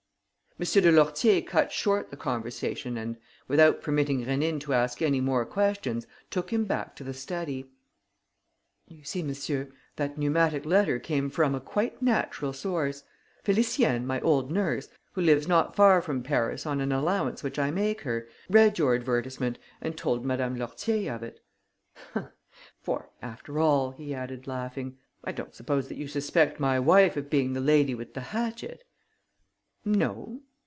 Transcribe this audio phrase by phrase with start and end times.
[0.59, 0.65] M.
[0.83, 3.17] de Lourtier cut short the conversation and,
[3.47, 7.71] without permitting Rénine to ask any more questions, took him back to the study:
[8.87, 13.01] "You see, monsieur, that pneumatic letter came from a quite natural source.
[13.43, 17.71] Félicienne, my old nurse, who lives not far from Paris on an allowance which I
[17.71, 21.39] make her, read your advertisement and told Madame de Lourtier of it.
[22.83, 27.31] For, after all," he added laughing, "I don't suppose that you suspect my wife of
[27.31, 28.83] being the lady with the hatchet."
[29.83, 30.41] "No."